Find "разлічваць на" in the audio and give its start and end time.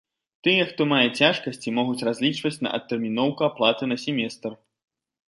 2.09-2.71